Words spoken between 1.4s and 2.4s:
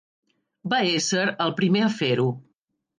el primer a fer-ho.